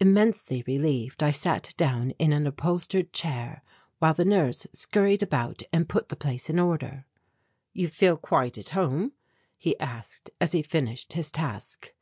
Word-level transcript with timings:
Immensely 0.00 0.64
relieved 0.66 1.22
I 1.22 1.30
sat 1.30 1.74
down 1.76 2.10
in 2.18 2.32
an 2.32 2.44
upholstered 2.44 3.12
chair 3.12 3.62
while 4.00 4.12
the 4.14 4.24
nurse 4.24 4.66
scurried 4.72 5.22
about 5.22 5.62
and 5.72 5.88
put 5.88 6.08
the 6.08 6.16
place 6.16 6.50
in 6.50 6.58
order. 6.58 7.06
"You 7.72 7.86
feel 7.86 8.16
quite 8.16 8.58
at 8.58 8.70
home?" 8.70 9.12
he 9.56 9.78
asked 9.78 10.28
as 10.40 10.50
he 10.50 10.62
finished 10.62 11.12
his 11.12 11.30
task. 11.30 11.94